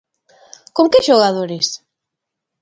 Con 0.75 0.85
que 0.91 1.05
xogadores? 1.07 1.67